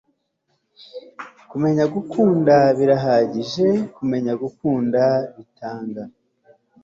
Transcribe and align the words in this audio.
Kumenya 1.49 1.83
gukunda 1.93 2.55
birahagije 2.77 3.67
kumenya 3.95 4.33
gukunda 4.43 5.01
bitanga 5.35 6.01